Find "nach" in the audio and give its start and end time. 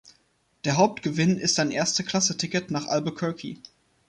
2.71-2.87